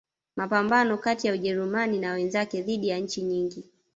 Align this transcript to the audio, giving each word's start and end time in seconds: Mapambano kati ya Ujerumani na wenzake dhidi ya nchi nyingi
Mapambano 0.35 0.97
kati 0.97 1.27
ya 1.27 1.33
Ujerumani 1.33 1.99
na 1.99 2.11
wenzake 2.13 2.61
dhidi 2.61 2.87
ya 2.87 2.97
nchi 2.99 3.21
nyingi 3.21 3.63